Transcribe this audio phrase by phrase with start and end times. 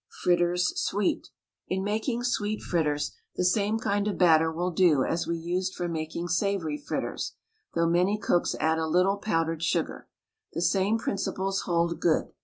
[0.23, 1.29] FRITTERS, SWEET.
[1.67, 5.87] In making sweet fritters, the same kind of batter will do as we used for
[5.87, 7.33] making savoury fritters,
[7.75, 10.07] though many cooks add a little powdered sugar.
[10.53, 12.33] The same principles hold good.